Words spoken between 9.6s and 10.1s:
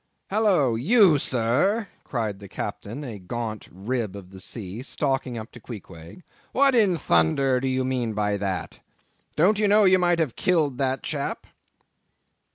know you